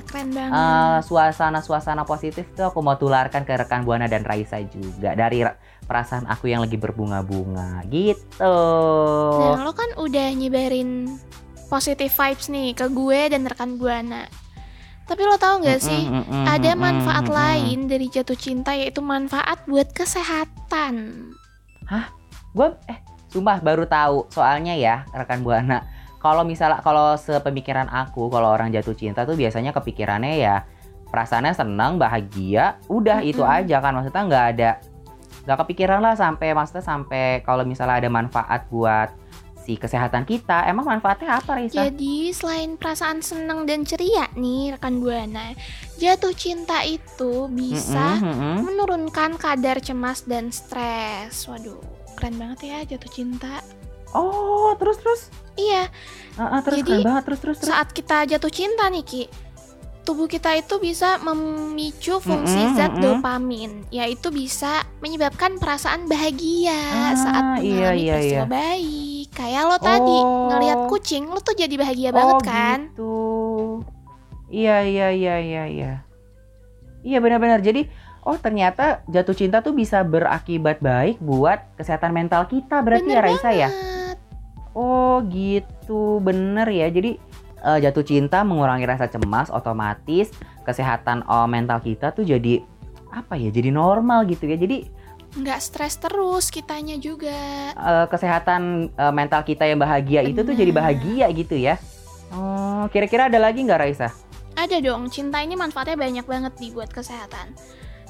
eh, 0.48 1.00
suasana-suasana 1.04 2.06
positif 2.06 2.48
tuh 2.54 2.70
aku 2.70 2.80
mau 2.80 2.96
tularkan 2.96 3.44
ke 3.44 3.54
rekan 3.58 3.84
Buana 3.84 4.08
dan 4.08 4.24
Raisa 4.24 4.62
juga 4.64 5.12
dari 5.14 5.44
ra- 5.44 5.58
perasaan 5.84 6.30
aku 6.30 6.48
yang 6.48 6.64
lagi 6.64 6.78
berbunga-bunga 6.78 7.84
gitu. 7.92 8.56
Nah, 9.52 9.66
lo 9.66 9.74
kan 9.74 9.92
udah 9.98 10.32
nyebarin 10.32 11.12
positive 11.68 12.12
vibes 12.12 12.48
nih 12.48 12.72
ke 12.72 12.88
gue 12.88 13.20
dan 13.28 13.44
rekan 13.44 13.76
Buana. 13.76 14.32
Tapi 15.02 15.28
lo 15.28 15.36
tahu 15.36 15.66
nggak 15.66 15.82
sih, 15.82 16.08
Mm-mm, 16.08 16.24
mm-mm, 16.24 16.44
ada 16.48 16.72
mm-mm, 16.72 16.80
manfaat 16.80 17.26
lain 17.28 17.92
dari 17.92 18.08
jatuh 18.08 18.38
cinta 18.38 18.72
yaitu 18.72 19.04
manfaat 19.04 19.60
buat 19.68 19.92
kesehatan. 19.92 21.28
Gue 22.56 22.68
eh 22.88 23.00
sumpah 23.32 23.64
baru 23.64 23.88
tahu 23.88 24.28
soalnya 24.32 24.76
ya 24.76 25.04
rekan 25.12 25.44
buana. 25.44 25.84
Kalau 26.22 26.46
misalnya 26.46 26.84
kalau 26.86 27.18
sepemikiran 27.18 27.90
aku 27.90 28.30
kalau 28.30 28.54
orang 28.54 28.70
jatuh 28.70 28.94
cinta 28.94 29.26
tuh 29.26 29.34
biasanya 29.34 29.74
kepikirannya 29.74 30.38
ya 30.38 30.64
perasaannya 31.10 31.52
senang 31.58 31.98
bahagia 31.98 32.78
udah 32.88 33.26
itu 33.26 33.42
Mm-mm. 33.42 33.58
aja 33.66 33.82
kan. 33.82 33.98
Maksudnya 33.98 34.24
nggak 34.30 34.46
ada 34.56 34.72
nggak 35.42 35.58
kepikiran 35.66 36.00
lah 36.06 36.14
sampai 36.14 36.54
maksudnya 36.54 36.86
sampai 36.86 37.42
kalau 37.42 37.66
misalnya 37.66 37.98
ada 37.98 38.10
manfaat 38.14 38.70
buat 38.70 39.10
si 39.62 39.76
kesehatan 39.76 40.24
kita 40.24 40.66
emang 40.66 40.90
manfaatnya 40.90 41.38
apa 41.38 41.54
Risa? 41.56 41.86
Jadi 41.86 42.30
selain 42.32 42.76
perasaan 42.76 43.22
senang 43.22 43.64
dan 43.64 43.82
ceria 43.82 44.26
nih 44.34 44.74
rekan 44.74 44.98
Buana, 44.98 45.54
jatuh 45.96 46.34
cinta 46.34 46.82
itu 46.82 47.46
bisa 47.48 48.18
Mm-mm, 48.18 48.26
mm-mm. 48.26 48.56
menurunkan 48.66 49.38
kadar 49.38 49.78
cemas 49.78 50.26
dan 50.26 50.50
stres. 50.50 51.46
Waduh, 51.46 51.78
keren 52.16 52.36
banget 52.36 52.60
ya 52.66 52.78
jatuh 52.88 53.12
cinta. 53.12 53.62
Oh, 54.12 54.76
terus 54.76 54.98
terus. 54.98 55.22
Iya, 55.54 55.88
Ah, 56.34 56.58
ah, 56.58 56.62
terus 56.62 56.82
Jadi, 56.82 56.90
keren 56.90 57.06
banget 57.06 57.24
terus 57.28 57.40
terus 57.40 57.58
terus. 57.60 57.70
saat 57.70 57.88
kita 57.90 58.24
jatuh 58.26 58.50
cinta 58.50 58.88
nih 58.88 59.04
Ki, 59.04 59.24
tubuh 60.02 60.26
kita 60.26 60.52
itu 60.54 60.80
bisa 60.80 61.20
memicu 61.20 62.18
fungsi 62.18 62.58
Mm-mm, 62.58 62.76
zat 62.76 62.92
mm-mm. 62.92 63.22
dopamin, 63.22 63.86
yaitu 63.88 64.28
bisa 64.28 64.82
menyebabkan 65.00 65.56
perasaan 65.56 66.08
bahagia 66.08 66.74
Ah, 66.74 67.14
saat 67.14 67.44
iya, 67.62 67.94
mengalami 67.94 68.00
iya, 68.00 68.16
peristiwa 68.16 68.44
iya. 68.44 68.50
baik. 68.50 69.01
Kayak 69.42 69.64
lo 69.66 69.78
tadi 69.82 70.18
Oh. 70.22 70.54
ngelihat 70.54 70.86
kucing, 70.86 71.26
lo 71.26 71.42
tuh 71.42 71.58
jadi 71.58 71.74
bahagia 71.74 72.14
banget 72.14 72.38
oh, 72.38 72.42
kan? 72.46 72.80
gitu. 72.94 73.18
Iya, 74.54 74.86
iya, 74.86 75.08
iya, 75.10 75.36
iya, 75.42 75.64
iya. 75.66 75.94
Iya 77.02 77.18
benar-benar. 77.18 77.66
Jadi, 77.66 77.90
oh 78.22 78.38
ternyata 78.38 79.02
jatuh 79.10 79.34
cinta 79.34 79.66
tuh 79.66 79.74
bisa 79.74 80.06
berakibat 80.06 80.78
baik 80.78 81.18
buat 81.18 81.74
kesehatan 81.74 82.14
mental 82.14 82.46
kita 82.46 82.86
berarti 82.86 83.10
Bener 83.10 83.18
ya 83.18 83.26
Raisa 83.26 83.50
ya? 83.50 83.70
banget. 83.74 84.18
Oh 84.78 85.26
gitu, 85.26 86.22
bener 86.22 86.70
ya. 86.70 86.94
Jadi 86.94 87.18
eh, 87.66 87.80
jatuh 87.82 88.06
cinta 88.06 88.46
mengurangi 88.46 88.86
rasa 88.86 89.10
cemas, 89.10 89.50
otomatis 89.50 90.30
kesehatan 90.62 91.26
oh, 91.26 91.50
mental 91.50 91.82
kita 91.82 92.14
tuh 92.14 92.30
jadi 92.30 92.62
apa 93.10 93.42
ya? 93.42 93.50
Jadi 93.50 93.74
normal 93.74 94.30
gitu 94.30 94.46
ya. 94.46 94.54
Jadi 94.54 94.86
Nggak 95.32 95.60
stres 95.64 95.96
terus 95.96 96.52
kitanya 96.52 97.00
juga. 97.00 97.32
eh, 97.72 98.06
kesehatan 98.12 98.92
eh, 98.92 99.14
mental 99.16 99.48
kita 99.48 99.64
yang 99.64 99.80
bahagia 99.80 100.28
itu 100.28 100.44
tuh 100.44 100.52
jadi 100.52 100.76
Bener. 100.76 100.82
bahagia 100.84 101.26
gitu 101.32 101.56
ya. 101.56 101.80
Oh, 102.36 102.88
kira-kira 102.92 103.28
ada 103.32 103.40
lagi 103.40 103.64
nggak 103.64 103.80
Raisa? 103.80 104.12
Ada 104.56 104.84
dong, 104.84 105.08
cinta 105.08 105.40
ini 105.40 105.56
manfaatnya 105.56 105.96
banyak 105.96 106.26
banget 106.28 106.54
nih 106.60 106.72
buat 106.76 106.92
kesehatan. 106.92 107.56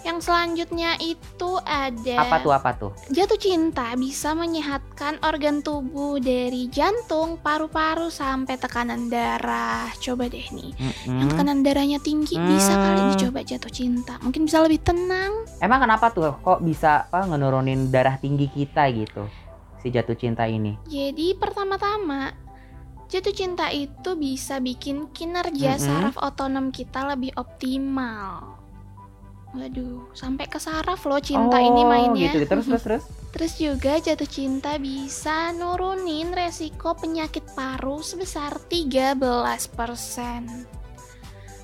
Yang 0.02 0.26
selanjutnya 0.26 0.98
itu 0.98 1.62
ada 1.62 2.26
Apa 2.26 2.42
tuh 2.42 2.50
apa 2.50 2.70
tuh? 2.74 2.92
Jatuh 3.14 3.38
cinta 3.38 3.94
bisa 3.94 4.34
menyehatkan 4.34 5.22
organ 5.22 5.62
tubuh 5.62 6.18
dari 6.18 6.66
jantung, 6.74 7.38
paru-paru 7.38 8.10
sampai 8.10 8.58
tekanan 8.58 9.14
darah. 9.14 9.94
Coba 10.02 10.26
deh 10.26 10.42
nih, 10.42 10.74
yang 11.06 11.22
Mm-mm. 11.22 11.30
tekanan 11.30 11.62
darahnya 11.62 12.02
tinggi 12.02 12.34
bisa 12.34 12.74
kali 12.74 13.02
Hmm. 13.02 13.10
dicoba 13.14 13.40
jatuh 13.46 13.70
cinta. 13.70 14.18
Mungkin 14.26 14.50
bisa 14.50 14.58
lebih 14.66 14.82
tenang. 14.82 15.46
Emang 15.62 15.82
kenapa 15.82 16.10
tuh? 16.10 16.34
Kok 16.42 16.66
bisa 16.66 17.06
apa 17.06 17.30
ngenurunin 17.30 17.94
darah 17.94 18.18
tinggi 18.18 18.50
kita 18.50 18.90
gitu? 18.94 19.30
Si 19.82 19.90
jatuh 19.90 20.18
cinta 20.18 20.50
ini. 20.50 20.78
Jadi 20.86 21.38
pertama-tama 21.38 22.34
jatuh 23.06 23.34
cinta 23.34 23.70
itu 23.70 24.18
bisa 24.18 24.58
bikin 24.58 25.14
kinerja 25.14 25.78
Mm-mm. 25.78 25.86
saraf 25.86 26.16
otonom 26.18 26.74
kita 26.74 27.06
lebih 27.06 27.34
optimal. 27.38 28.61
Waduh, 29.52 30.16
sampai 30.16 30.48
ke 30.48 30.64
saraf 30.64 31.04
loh 31.04 31.20
cinta 31.20 31.60
ini 31.60 31.84
Oh, 31.84 31.92
mainnya. 31.92 32.32
Gitu. 32.32 32.48
Terus 32.48 32.66
terus 32.72 32.84
terus. 32.88 33.04
Terus 33.36 33.54
juga 33.60 34.00
jatuh 34.00 34.28
cinta 34.28 34.80
bisa 34.80 35.52
nurunin 35.52 36.32
resiko 36.32 36.96
penyakit 36.96 37.44
paru 37.52 38.00
sebesar 38.00 38.64
13%. 38.72 40.81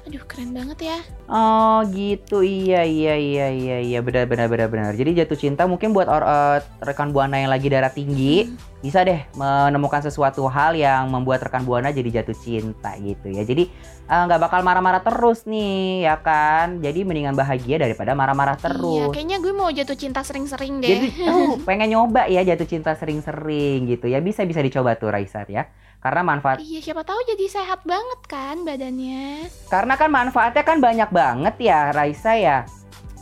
Aduh, 0.07 0.23
keren 0.23 0.55
banget 0.55 0.87
ya. 0.87 0.97
Oh 1.27 1.83
gitu 1.91 2.39
iya 2.39 2.87
iya 2.87 3.19
iya 3.19 3.51
iya 3.51 3.77
iya 3.83 3.99
benar 3.99 4.23
benar 4.23 4.47
benar 4.47 4.71
benar. 4.71 4.91
Jadi 4.95 5.19
jatuh 5.19 5.35
cinta 5.35 5.67
mungkin 5.67 5.91
buat 5.91 6.07
or, 6.07 6.23
eh, 6.23 6.57
rekan 6.79 7.11
buana 7.11 7.35
yang 7.35 7.51
lagi 7.51 7.67
darah 7.67 7.91
tinggi 7.91 8.47
Hmm. 8.47 8.55
bisa 8.79 9.03
deh 9.03 9.19
menemukan 9.35 9.99
sesuatu 9.99 10.47
hal 10.47 10.79
yang 10.79 11.11
membuat 11.11 11.43
rekan 11.43 11.67
buana 11.67 11.91
jadi 11.91 12.23
jatuh 12.23 12.39
cinta 12.39 12.95
gitu 13.03 13.27
ya. 13.27 13.43
Jadi 13.43 13.67
eh, 14.07 14.21
nggak 14.23 14.39
bakal 14.39 14.63
marah-marah 14.63 15.03
terus 15.03 15.43
nih 15.43 16.07
ya 16.07 16.15
kan. 16.23 16.79
Jadi 16.79 17.03
mendingan 17.03 17.35
bahagia 17.35 17.75
daripada 17.75 18.15
marah-marah 18.15 18.55
Iya, 18.55 18.63
terus. 18.63 19.11
kayaknya 19.11 19.43
gue 19.43 19.51
mau 19.51 19.67
jatuh 19.67 19.99
cinta 19.99 20.23
sering-sering 20.23 20.79
deh. 20.79 20.87
Jadi 20.87 21.07
oh, 21.35 21.59
pengen 21.67 21.91
nyoba 21.91 22.31
ya 22.31 22.47
jatuh 22.47 22.63
cinta 22.63 22.95
sering-sering 22.95 23.91
gitu 23.91 24.07
ya. 24.07 24.23
Bisa 24.23 24.47
bisa 24.47 24.63
dicoba 24.63 24.95
tuh 24.95 25.11
Raisa 25.11 25.43
ya. 25.51 25.67
Karena 26.07 26.23
manfaat 26.23 26.63
Iya, 26.63 26.79
siapa 26.79 27.03
tahu 27.03 27.19
jadi 27.27 27.45
sehat 27.51 27.83
banget 27.83 28.19
kan 28.31 28.63
badannya. 28.63 29.51
Karena 29.67 29.99
kan 29.99 30.07
manfaatnya 30.07 30.63
kan 30.63 30.79
banyak 30.79 31.11
banget 31.11 31.55
ya 31.59 31.91
Raisa 31.91 32.31
ya. 32.39 32.63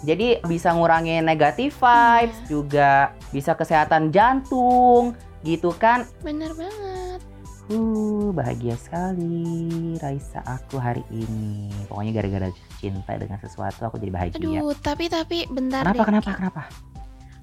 Jadi 0.05 0.37
bisa 0.45 0.69
ngurangin 0.69 1.25
negatif 1.25 1.81
vibes, 1.81 2.37
Iya. 2.37 2.45
juga 2.45 2.91
bisa 3.33 3.57
kesehatan 3.57 4.13
jantung, 4.13 5.17
gitu 5.41 5.73
kan. 5.73 6.05
Bener 6.21 6.53
banget. 6.53 7.25
Uh, 7.73 8.29
bahagia 8.29 8.77
sekali 8.77 9.97
Raisa 9.97 10.45
aku 10.45 10.77
hari 10.77 11.01
ini. 11.09 11.73
Pokoknya 11.89 12.21
gara-gara 12.21 12.53
cinta 12.77 13.17
dengan 13.17 13.41
sesuatu 13.41 13.81
aku 13.81 13.97
jadi 13.97 14.13
bahagia. 14.13 14.37
Aduh, 14.37 14.77
tapi 14.77 15.09
tapi 15.09 15.49
bentar 15.49 15.81
kenapa 15.81 15.97
deh. 15.97 16.05
kenapa 16.05 16.29
kenapa? 16.37 16.61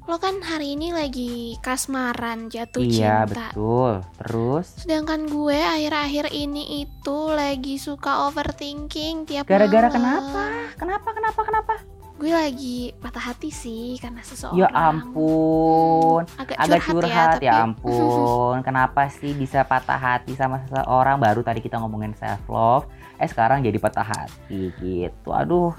Lo 0.03 0.19
kan 0.19 0.43
hari 0.43 0.75
ini 0.75 0.91
lagi 0.91 1.55
kasmaran 1.59 2.51
jatuh 2.51 2.83
Iya, 2.83 3.23
cinta. 3.23 3.55
betul. 3.55 3.93
Terus 4.19 4.67
Sedangkan 4.77 5.31
gue 5.31 5.55
akhir-akhir 5.57 6.35
ini 6.35 6.83
itu 6.83 7.19
lagi 7.31 7.79
suka 7.79 8.27
overthinking 8.27 9.25
tiap 9.25 9.47
gara-gara 9.47 9.87
malam. 9.87 9.95
kenapa? 9.95 10.43
Kenapa 10.75 11.09
kenapa 11.13 11.41
kenapa? 11.43 11.75
Gue 12.19 12.31
lagi 12.31 12.95
patah 12.99 13.31
hati 13.31 13.51
sih 13.51 13.95
karena 13.97 14.23
seseorang. 14.23 14.59
Ya 14.59 14.69
ampun. 14.71 16.23
Agak, 16.35 16.57
agak 16.57 16.81
curhat, 16.81 16.91
curhat, 16.93 17.11
ya, 17.39 17.47
ya, 17.47 17.55
tapi 17.55 17.63
ampun 17.63 18.57
kenapa 18.67 19.03
sih 19.09 19.33
bisa 19.33 19.63
patah 19.63 19.99
hati 19.99 20.35
sama 20.35 20.63
seseorang 20.65 21.19
baru 21.19 21.41
tadi 21.41 21.59
kita 21.59 21.79
ngomongin 21.79 22.15
self 22.15 22.43
love 22.47 22.87
eh 23.17 23.27
sekarang 23.27 23.63
jadi 23.63 23.79
patah 23.79 24.03
hati 24.05 24.75
gitu 24.77 25.31
aduh 25.31 25.71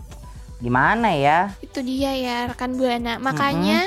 gimana 0.57 1.11
ya 1.11 1.51
itu 1.59 1.83
dia 1.83 2.11
ya 2.13 2.37
rekan 2.47 2.71
buana. 2.73 3.19
Makanya 3.19 3.83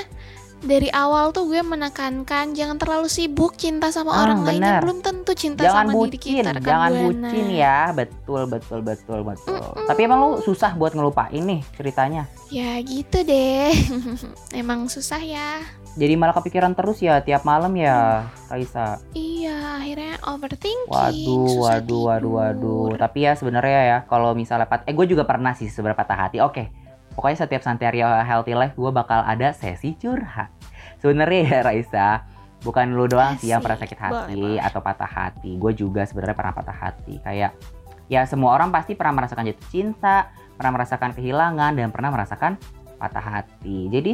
dari 0.59 0.89
awal 0.89 1.31
tuh 1.31 1.47
gue 1.47 1.61
menekankan 1.61 2.51
jangan 2.51 2.77
terlalu 2.77 3.07
sibuk 3.07 3.55
cinta 3.55 3.89
sama 3.89 4.11
Ah, 4.11 4.25
orang 4.25 4.41
lain 4.43 4.57
yang 4.57 4.65
benar. 4.73 4.83
belum 4.83 4.99
tentu 5.01 5.33
cinta 5.33 5.63
jangan 5.63 5.85
sama 5.85 5.93
diri 5.93 6.17
bucin 6.17 6.35
kita 6.35 6.51
rekan 6.51 6.65
jangan 6.65 6.91
buana. 6.91 7.05
bucin 7.05 7.47
ya 7.51 7.79
betul 7.93 8.43
betul 8.47 8.79
betul 8.81 9.21
betul 9.23 9.61
tapi 9.85 10.01
emang 10.03 10.19
lu 10.19 10.31
susah 10.41 10.73
buat 10.73 10.93
ngelupain 10.93 11.41
nih 11.41 11.61
ceritanya 11.73 12.25
Ya 12.47 12.79
gitu 12.79 13.21
deh. 13.21 13.75
Emang 14.55 14.87
susah 14.87 15.19
ya. 15.19 15.67
jadi 15.93 16.15
malah 16.15 16.31
kepikiran 16.33 16.73
terus 16.73 17.01
ya 17.01 17.19
tiap 17.19 17.43
malam 17.43 17.75
ya 17.75 18.23
Raisa 18.47 19.03
Iya, 19.13 19.83
akhirnya 19.83 20.15
overthinking. 20.23 20.87
Waduh, 20.87 21.43
susah 21.51 21.83
waduh, 21.83 22.01
waduh, 22.07 22.33
waduh. 22.33 22.89
Tapi 22.95 23.19
ya 23.21 23.35
sebenarnya 23.35 23.81
ya 23.85 23.99
kalau 24.05 24.31
misalnya 24.33 24.63
pat, 24.65 24.85
eh 24.85 24.93
gue 24.93 25.07
juga 25.07 25.25
pernah 25.25 25.53
sih 25.53 25.67
sebenarnya 25.67 25.99
patah 25.99 26.19
hati. 26.21 26.39
Oke, 26.39 26.71
pokoknya 27.16 27.49
setiap 27.49 27.64
Santeria 27.64 28.20
Healthy 28.23 28.52
Life 28.52 28.76
gue 28.76 28.92
bakal 28.92 29.25
ada 29.25 29.56
sesi 29.56 29.96
curhat. 29.96 30.52
Sebenarnya 31.00 31.40
ya 31.49 31.61
Raisa, 31.64 32.08
bukan 32.61 32.92
lu 32.92 33.08
doang 33.08 33.40
sih 33.40 33.50
yang 33.50 33.64
pernah 33.64 33.80
sakit 33.80 33.99
hati 33.99 34.61
atau 34.61 34.85
patah 34.85 35.08
hati. 35.08 35.56
Gue 35.56 35.73
juga 35.73 36.04
sebenarnya 36.04 36.37
pernah 36.37 36.52
patah 36.52 36.76
hati. 36.76 37.16
Kayak 37.25 37.56
ya 38.06 38.28
semua 38.28 38.52
orang 38.52 38.68
pasti 38.68 38.92
pernah 38.92 39.25
merasakan 39.25 39.49
jatuh 39.49 39.68
cinta, 39.73 40.30
pernah 40.54 40.76
merasakan 40.76 41.11
kehilangan 41.16 41.73
dan 41.75 41.88
pernah 41.88 42.12
merasakan 42.12 42.61
patah 43.00 43.25
hati. 43.25 43.88
Jadi 43.88 44.12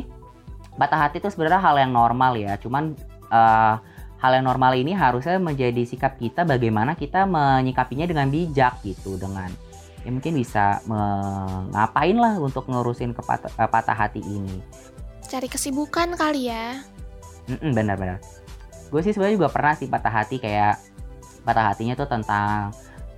patah 0.79 1.11
hati 1.11 1.19
itu 1.19 1.29
sebenarnya 1.29 1.61
hal 1.61 1.77
yang 1.83 1.93
normal 1.93 2.39
ya. 2.39 2.55
Cuman 2.63 2.95
eh, 3.29 3.75
hal 4.23 4.33
yang 4.39 4.47
normal 4.47 4.79
ini 4.79 4.95
harusnya 4.95 5.43
menjadi 5.43 5.83
sikap 5.83 6.15
kita 6.15 6.47
bagaimana 6.47 6.95
kita 6.95 7.27
menyikapinya 7.27 8.07
dengan 8.07 8.31
bijak 8.31 8.79
gitu 8.87 9.19
dengan 9.19 9.51
ya 10.03 10.11
mungkin 10.11 10.35
bisa 10.35 10.83
ngapain 11.73 12.19
lah 12.19 12.39
untuk 12.43 12.67
ngurusin 12.67 13.15
kepata- 13.15 13.55
eh, 13.55 13.71
patah 13.71 13.97
hati 13.97 14.21
ini. 14.23 14.59
Cari 15.27 15.49
kesibukan 15.49 16.19
kali 16.19 16.51
ya. 16.53 16.83
Mm-mm, 17.51 17.75
benar-benar 17.75 18.23
gue 18.93 19.01
sih 19.01 19.17
sebenarnya 19.17 19.37
juga 19.41 19.49
pernah 19.49 19.73
sih 19.73 19.89
patah 19.89 20.13
hati 20.13 20.37
kayak 20.37 20.77
patah 21.49 21.73
hatinya 21.73 21.97
tuh 21.97 22.07
tentang 22.07 22.71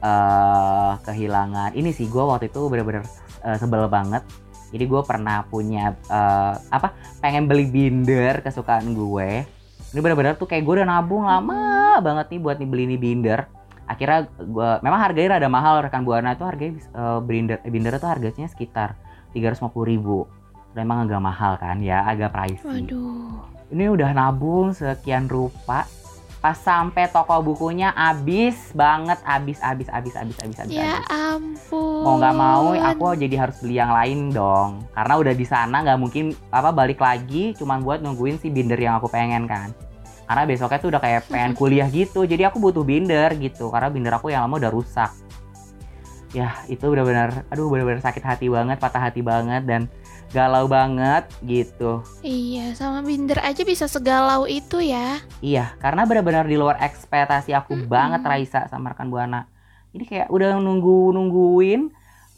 eh 0.05 0.93
kehilangan 1.03 1.75
ini 1.75 1.91
sih 1.91 2.07
gue 2.07 2.23
waktu 2.23 2.47
itu 2.47 2.71
bener-bener 2.71 3.03
eh, 3.43 3.59
sebel 3.59 3.91
banget. 3.91 4.23
Jadi 4.71 4.85
gue 4.87 5.03
pernah 5.03 5.43
punya 5.51 5.99
eh, 6.09 6.55
apa 6.71 6.95
pengen 7.19 7.51
beli 7.51 7.67
binder 7.67 8.39
kesukaan 8.39 8.95
gue. 8.95 9.43
Ini 9.91 9.99
bener-bener 9.99 10.39
tuh 10.39 10.47
kayak 10.47 10.63
gue 10.63 10.75
udah 10.79 10.87
nabung 10.87 11.27
lama 11.27 11.99
banget 11.99 12.37
nih 12.37 12.41
buat 12.41 12.57
nih 12.63 12.69
beli 12.71 12.85
nih 12.95 13.01
binder 13.01 13.41
akhirnya 13.85 14.27
gue 14.35 14.71
memang 14.81 15.01
harganya 15.01 15.37
rada 15.37 15.49
mahal 15.49 15.81
rekan 15.81 16.03
buana 16.03 16.33
itu 16.33 16.45
harganya 16.45 16.81
eh, 16.81 17.19
binder 17.21 17.59
binder 17.63 17.93
itu 17.95 18.07
harganya 18.07 18.47
sekitar 18.49 18.97
350.000 19.33 19.71
ribu 19.85 20.25
memang 20.73 21.07
agak 21.07 21.21
mahal 21.21 21.53
kan 21.57 21.79
ya 21.79 22.03
agak 22.03 22.33
pricey 22.33 22.65
Waduh. 22.87 23.45
ini 23.71 23.85
udah 23.87 24.11
nabung 24.11 24.73
sekian 24.73 25.29
rupa 25.29 25.85
pas 26.39 26.61
sampai 26.61 27.09
toko 27.09 27.41
bukunya 27.41 27.89
abis 27.97 28.77
banget 28.77 29.17
abis 29.25 29.57
abis 29.65 29.89
abis 29.89 30.13
abis 30.13 30.37
abis 30.45 30.57
abis 30.61 30.77
Ya 30.77 31.01
abis. 31.01 31.09
ampun. 31.09 32.05
mau 32.05 32.21
nggak 32.21 32.37
mau 32.37 32.69
aku 32.77 33.17
jadi 33.17 33.37
harus 33.41 33.57
beli 33.65 33.81
yang 33.81 33.89
lain 33.89 34.29
dong 34.29 34.85
karena 34.93 35.15
udah 35.17 35.33
di 35.33 35.47
sana 35.49 35.81
nggak 35.81 35.97
mungkin 35.97 36.37
apa 36.53 36.69
balik 36.69 37.01
lagi 37.01 37.57
cuman 37.57 37.81
buat 37.81 38.05
nungguin 38.05 38.37
si 38.37 38.53
binder 38.53 38.77
yang 38.77 39.01
aku 39.01 39.09
pengen 39.09 39.49
kan 39.49 39.73
karena 40.25 40.43
besoknya 40.49 40.79
tuh 40.81 40.91
udah 40.93 41.03
kayak 41.03 41.21
pengen 41.29 41.53
kuliah 41.61 41.89
gitu 41.89 42.25
jadi 42.25 42.49
aku 42.53 42.59
butuh 42.61 42.85
binder 42.85 43.31
gitu 43.37 43.69
karena 43.69 43.89
binder 43.93 44.13
aku 44.17 44.33
yang 44.33 44.45
lama 44.49 44.57
udah 44.61 44.73
rusak 44.73 45.11
ya 46.35 46.51
itu 46.67 46.83
benar-benar 46.83 47.47
aduh 47.49 47.71
benar-benar 47.71 48.03
sakit 48.03 48.25
hati 48.27 48.47
banget 48.51 48.77
patah 48.83 49.03
hati 49.07 49.23
banget 49.23 49.63
dan 49.65 49.87
galau 50.35 50.67
banget 50.67 51.31
gitu. 51.47 52.03
Iya, 52.27 52.75
sama 52.75 53.07
Binder 53.07 53.39
aja 53.39 53.63
bisa 53.63 53.87
segalau 53.87 54.51
itu 54.51 54.83
ya. 54.83 55.23
Iya, 55.39 55.79
karena 55.79 56.03
benar-benar 56.03 56.43
di 56.51 56.59
luar 56.59 56.83
ekspektasi 56.83 57.55
aku 57.55 57.79
Mm-mm. 57.79 57.87
banget 57.87 58.27
Raisa 58.27 58.67
sama 58.67 58.91
rekan 58.91 59.15
Buana. 59.15 59.47
Jadi 59.95 60.05
kayak 60.11 60.29
udah 60.35 60.59
nunggu 60.59 61.15
nungguin 61.15 61.87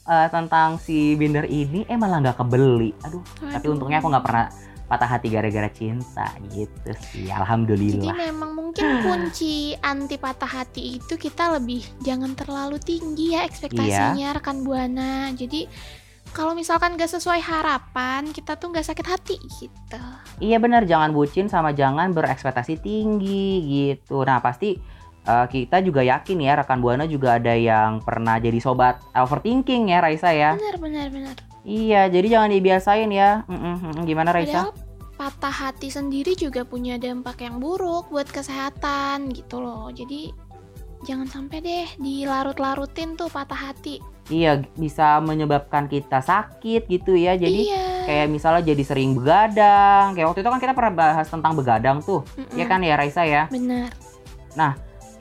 eh, 0.04 0.28
tentang 0.28 0.76
si 0.76 1.16
Binder 1.16 1.48
ini, 1.48 1.88
eh 1.88 1.96
malah 1.96 2.20
nggak 2.20 2.36
kebeli. 2.36 2.92
Aduh, 3.00 3.24
tapi 3.48 3.64
Aduh. 3.64 3.72
untungnya 3.72 4.04
aku 4.04 4.12
nggak 4.12 4.26
pernah 4.28 4.46
patah 4.86 5.08
hati 5.08 5.28
gara-gara 5.28 5.66
cinta 5.66 6.30
gitu 6.48 6.90
sih. 7.10 7.26
Jadi 7.26 7.32
Alhamdulillah. 7.32 8.14
memang 8.14 8.54
mungkin 8.54 8.86
kunci 9.04 9.74
anti 9.76 10.14
patah 10.14 10.46
hati 10.48 10.96
itu 10.96 11.14
kita 11.14 11.54
lebih 11.54 11.82
jangan 12.00 12.32
terlalu 12.32 12.78
tinggi 12.78 13.34
ya 13.34 13.42
ekspektasinya 13.42 14.30
Iya. 14.30 14.36
rekan 14.36 14.62
buana. 14.62 15.30
Jadi 15.30 15.66
kalau 16.30 16.52
misalkan 16.52 16.94
gak 16.94 17.08
sesuai 17.08 17.40
harapan, 17.40 18.28
kita 18.28 18.54
tuh 18.54 18.68
gak 18.68 18.84
sakit 18.84 19.06
hati 19.06 19.36
gitu. 19.56 20.02
Iya 20.36 20.58
benar, 20.58 20.84
jangan 20.84 21.10
bucin 21.10 21.48
sama 21.48 21.72
jangan 21.72 22.12
berekspektasi 22.12 22.76
tinggi 22.78 23.48
gitu. 23.64 24.20
Nah 24.20 24.38
pasti 24.38 24.76
eh, 25.24 25.46
kita 25.48 25.80
juga 25.80 26.04
yakin 26.04 26.38
ya 26.38 26.54
rekan 26.54 26.78
buana 26.78 27.02
juga 27.04 27.34
ada 27.34 27.50
yang 27.50 27.98
pernah 27.98 28.36
jadi 28.36 28.60
sobat 28.60 29.00
overthinking 29.10 29.88
ya 29.88 29.98
Raisa 29.98 30.30
ya. 30.30 30.54
Benar, 30.54 30.76
benar, 30.78 31.06
benar. 31.08 31.36
Iya, 31.66 32.06
jadi 32.06 32.26
jangan 32.38 32.50
dibiasain 32.54 33.10
ya. 33.10 33.42
Mm-mm, 33.50 33.98
mm, 33.98 34.02
Gimana 34.06 34.30
Raisa? 34.30 34.70
Padahal 34.70 34.72
patah 35.18 35.50
hati 35.50 35.90
sendiri 35.90 36.38
juga 36.38 36.62
punya 36.62 36.94
dampak 36.94 37.42
yang 37.42 37.58
buruk 37.58 38.06
buat 38.14 38.30
kesehatan 38.30 39.34
gitu 39.34 39.58
loh. 39.58 39.90
Jadi 39.90 40.30
jangan 41.02 41.26
sampai 41.26 41.58
deh 41.58 41.88
dilarut-larutin 41.98 43.18
tuh 43.18 43.26
patah 43.26 43.74
hati. 43.74 43.98
Iya, 44.30 44.62
bisa 44.78 45.18
menyebabkan 45.18 45.90
kita 45.90 46.22
sakit 46.22 46.86
gitu 46.86 47.18
ya. 47.18 47.34
Jadi 47.34 47.74
iya. 47.74 48.06
kayak 48.06 48.30
misalnya 48.30 48.62
jadi 48.62 48.82
sering 48.86 49.18
begadang. 49.18 50.14
Kayak 50.14 50.26
waktu 50.30 50.40
itu 50.46 50.50
kan 50.54 50.62
kita 50.62 50.74
pernah 50.74 50.94
bahas 50.94 51.26
tentang 51.26 51.58
begadang 51.58 51.98
tuh. 51.98 52.22
Mm-mm. 52.38 52.54
Ya 52.54 52.64
kan 52.70 52.78
ya 52.86 52.94
Raisa 52.94 53.26
ya. 53.26 53.50
Benar. 53.50 53.90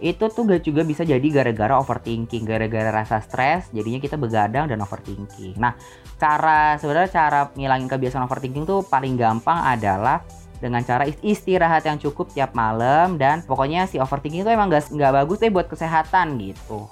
Itu 0.03 0.27
tuh 0.27 0.43
gak 0.43 0.63
juga 0.67 0.83
bisa 0.83 1.07
jadi 1.07 1.23
gara-gara 1.31 1.79
overthinking, 1.79 2.43
gara-gara 2.43 2.91
rasa 2.91 3.23
stres, 3.23 3.71
jadinya 3.71 3.99
kita 4.03 4.19
begadang 4.19 4.67
dan 4.67 4.83
overthinking. 4.83 5.55
Nah, 5.55 5.75
cara 6.19 6.75
sebenarnya 6.75 7.11
cara 7.11 7.39
ngilangin 7.55 7.87
kebiasaan 7.87 8.27
overthinking 8.27 8.67
tuh 8.67 8.83
paling 8.83 9.15
gampang 9.15 9.63
adalah 9.63 10.19
dengan 10.59 10.83
cara 10.83 11.03
ist- 11.07 11.23
istirahat 11.23 11.83
yang 11.87 11.99
cukup 11.99 12.31
tiap 12.31 12.55
malam 12.55 13.19
dan 13.19 13.43
pokoknya 13.43 13.87
si 13.87 13.99
overthinking 13.99 14.43
itu 14.43 14.51
emang 14.51 14.71
gak, 14.71 14.91
nggak 14.91 15.13
bagus 15.23 15.39
deh 15.39 15.51
buat 15.51 15.67
kesehatan 15.67 16.39
gitu. 16.39 16.87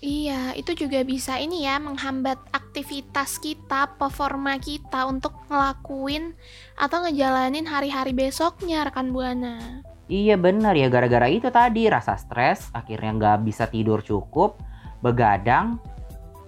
Iya, 0.00 0.56
itu 0.56 0.72
juga 0.72 1.04
bisa 1.04 1.36
ini 1.36 1.68
ya 1.68 1.76
menghambat 1.76 2.40
aktivitas 2.56 3.36
kita, 3.36 4.00
performa 4.00 4.56
kita 4.56 5.04
untuk 5.04 5.36
ngelakuin 5.52 6.32
atau 6.72 7.04
ngejalanin 7.04 7.68
hari-hari 7.68 8.16
besoknya 8.16 8.88
rekan 8.88 9.12
buana. 9.12 9.84
Iya 10.10 10.34
bener. 10.34 10.74
Ya 10.74 10.90
gara-gara 10.90 11.30
itu 11.30 11.46
tadi 11.54 11.86
rasa 11.86 12.18
stres 12.18 12.66
akhirnya 12.74 13.14
nggak 13.14 13.46
bisa 13.46 13.70
tidur 13.70 14.02
cukup 14.02 14.58
begadang 15.00 15.78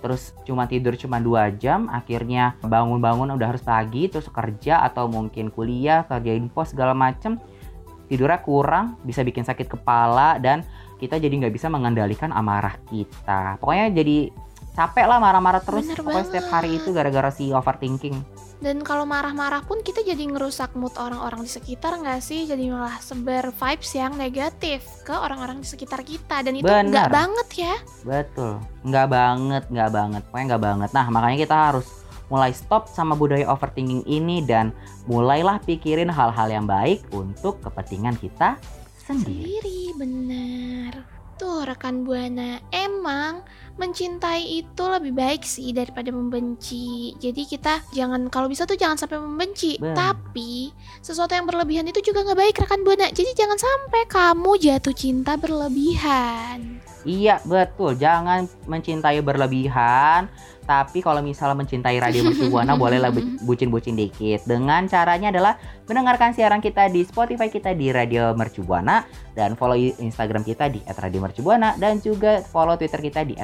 terus 0.03 0.35
cuma 0.43 0.67
tidur 0.67 0.99
cuma 0.99 1.23
dua 1.23 1.55
jam 1.55 1.87
akhirnya 1.87 2.59
bangun-bangun 2.67 3.39
udah 3.39 3.55
harus 3.55 3.63
pagi 3.63 4.11
terus 4.11 4.27
kerja 4.27 4.83
atau 4.83 5.07
mungkin 5.07 5.55
kuliah 5.55 6.03
kerjain 6.11 6.51
pos 6.51 6.75
segala 6.75 6.91
macem 6.91 7.39
tidurnya 8.11 8.43
kurang 8.43 8.99
bisa 9.07 9.23
bikin 9.23 9.47
sakit 9.47 9.71
kepala 9.71 10.43
dan 10.43 10.67
kita 11.03 11.19
jadi 11.19 11.35
nggak 11.35 11.55
bisa 11.59 11.67
mengendalikan 11.67 12.31
amarah 12.31 12.79
kita. 12.87 13.59
Pokoknya 13.59 13.91
jadi 13.91 14.31
capek 14.79 15.07
lah 15.11 15.19
marah-marah 15.19 15.59
terus. 15.59 15.83
Bener 15.91 15.99
pokoknya 15.99 16.27
setiap 16.31 16.47
hari 16.53 16.79
itu 16.79 16.95
gara-gara 16.95 17.31
si 17.35 17.51
overthinking 17.51 18.15
Dan 18.63 18.87
kalau 18.87 19.03
marah-marah 19.03 19.67
pun 19.67 19.83
kita 19.83 20.07
jadi 20.07 20.23
ngerusak 20.23 20.79
mood 20.79 20.95
orang-orang 20.95 21.43
di 21.43 21.51
sekitar 21.51 21.99
nggak 21.99 22.23
sih? 22.23 22.47
Jadi 22.47 22.71
malah 22.71 22.95
sebar 23.03 23.51
vibes 23.51 23.91
yang 23.99 24.15
negatif 24.15 24.87
ke 25.03 25.11
orang-orang 25.11 25.59
di 25.59 25.67
sekitar 25.67 26.07
kita 26.07 26.47
dan 26.47 26.55
itu 26.55 26.71
nggak 26.71 27.11
banget 27.11 27.49
ya. 27.59 27.75
Betul, 28.07 28.63
nggak 28.87 29.09
banget, 29.11 29.65
nggak 29.67 29.91
banget, 29.91 30.23
pokoknya 30.31 30.47
nggak 30.55 30.63
banget. 30.63 30.91
Nah 30.95 31.07
makanya 31.11 31.39
kita 31.43 31.57
harus 31.59 31.87
mulai 32.31 32.55
stop 32.55 32.87
sama 32.87 33.19
budaya 33.19 33.51
overthinking 33.51 34.07
ini 34.07 34.47
dan 34.47 34.71
mulailah 35.11 35.59
pikirin 35.67 36.09
hal-hal 36.09 36.47
yang 36.47 36.65
baik 36.65 37.03
untuk 37.11 37.59
kepentingan 37.67 38.15
kita 38.23 38.63
sendiri. 39.03 39.59
Sendiri, 39.59 39.81
benar. 39.99 40.62
Tuh 41.43 41.67
rekan 41.67 42.07
buana, 42.07 42.63
emang 42.71 43.43
mencintai 43.75 44.63
itu 44.63 44.85
lebih 44.87 45.11
baik 45.11 45.43
sih 45.43 45.75
daripada 45.75 46.15
membenci. 46.15 47.19
Jadi 47.19 47.43
kita 47.51 47.83
jangan 47.91 48.31
kalau 48.31 48.47
bisa 48.47 48.63
tuh 48.63 48.79
jangan 48.79 48.95
sampai 48.95 49.19
membenci. 49.19 49.75
Benar. 49.75 49.99
Tapi 50.15 50.71
sesuatu 51.03 51.35
yang 51.35 51.51
berlebihan 51.51 51.91
itu 51.91 51.99
juga 51.99 52.23
nggak 52.23 52.39
baik 52.39 52.63
rekan 52.63 52.87
buana. 52.87 53.11
Jadi 53.11 53.35
jangan 53.35 53.59
sampai 53.59 54.07
kamu 54.07 54.51
jatuh 54.55 54.95
cinta 54.95 55.35
berlebihan. 55.35 56.79
Iya 57.03 57.43
betul, 57.43 57.99
jangan 57.99 58.47
mencintai 58.71 59.19
berlebihan. 59.19 60.31
Tapi 60.73 61.05
kalau 61.05 61.21
misalnya 61.21 61.61
mencintai 61.61 62.01
Radio 62.01 62.25
Mercu 62.25 62.49
Buana 62.49 62.73
bolehlah 62.81 63.13
bu- 63.13 63.37
bucin-bucin 63.45 63.93
dikit. 63.93 64.41
Dengan 64.49 64.89
caranya 64.89 65.29
adalah 65.29 65.61
mendengarkan 65.85 66.33
siaran 66.33 66.65
kita 66.65 66.89
di 66.89 67.05
Spotify 67.05 67.53
kita 67.53 67.77
di 67.77 67.93
Radio 67.93 68.33
Mercu 68.33 68.65
Buana 68.65 69.05
dan 69.37 69.53
follow 69.53 69.77
Instagram 69.77 70.41
kita 70.41 70.73
di 70.73 70.81
@radiomercubuana 70.89 71.77
dan 71.77 72.01
juga 72.01 72.41
follow 72.41 72.81
Twitter 72.81 73.05
kita 73.05 73.21
di 73.29 73.37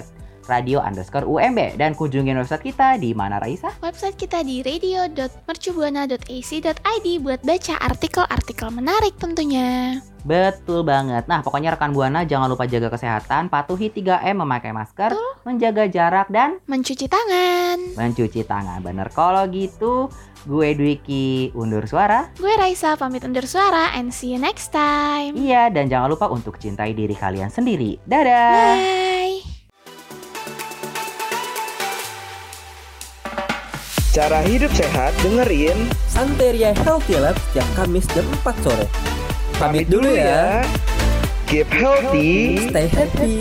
@radio 0.49 0.81
underscore 0.81 1.23
UMB 1.23 1.77
dan 1.77 1.93
kunjungin 1.93 2.41
website 2.41 2.65
kita 2.65 2.97
di 2.97 3.13
mana 3.13 3.37
Raisa? 3.39 3.69
Website 3.79 4.17
kita 4.17 4.41
di 4.41 4.65
radio.mercubuana.ac.id 4.65 7.07
buat 7.21 7.45
baca 7.45 7.75
artikel-artikel 7.79 8.73
menarik 8.73 9.13
tentunya. 9.21 10.01
Betul 10.27 10.83
banget. 10.83 11.31
Nah, 11.31 11.41
pokoknya 11.41 11.73
rekan 11.73 11.95
Buana 11.95 12.27
jangan 12.27 12.51
lupa 12.51 12.67
jaga 12.67 12.91
kesehatan, 12.91 13.49
patuhi 13.49 13.89
3M, 13.89 14.43
memakai 14.43 14.75
masker, 14.75 15.15
menjaga 15.47 15.87
jarak 15.87 16.29
dan 16.29 16.59
Mencuci 16.67 17.07
tangan. 17.07 17.79
mencuci 17.95 18.43
tangan. 18.45 18.83
Bener 18.83 19.09
kalau 19.15 19.47
gitu, 19.47 20.11
gue 20.45 20.69
Dwiki 20.75 21.55
undur 21.55 21.87
suara. 21.87 22.29
Gue 22.37 22.53
Raisa 22.59 22.99
pamit 22.99 23.25
undur 23.25 23.47
suara 23.47 23.95
and 23.95 24.11
see 24.11 24.35
you 24.35 24.41
next 24.43 24.75
time. 24.75 25.39
Iya, 25.39 25.71
dan 25.71 25.89
jangan 25.89 26.11
lupa 26.13 26.27
untuk 26.29 26.59
cintai 26.59 26.93
diri 26.93 27.15
kalian 27.15 27.49
sendiri. 27.49 27.97
Dadah. 28.05 28.75
Bye. 28.75 29.08
Cara 34.19 34.43
hidup 34.43 34.75
sehat 34.75 35.15
dengerin 35.23 35.79
Santeria 36.11 36.75
Healthy 36.83 37.23
Lab 37.23 37.39
setiap 37.39 37.71
Kamis 37.79 38.03
jam 38.11 38.27
4 38.43 38.51
sore. 38.67 38.91
Pamit 39.63 39.87
dulu 39.87 40.11
ya. 40.11 40.67
Keep 41.47 41.71
healthy 41.71 42.67
Stay 42.67 42.91
happy. 42.91 43.39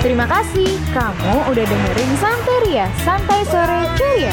Terima 0.00 0.24
kasih 0.24 0.72
kamu 0.96 1.52
udah 1.52 1.64
dengerin 1.68 2.10
Santeria, 2.16 2.88
Santai 3.04 3.44
Sore 3.44 3.92
Ceria. 4.00 4.32